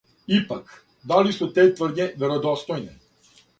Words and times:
Ипак, 0.37 0.71
да 1.11 1.19
ли 1.27 1.35
су 1.35 1.51
такве 1.51 1.75
тврдње 1.81 2.09
веродостојне? 2.25 2.99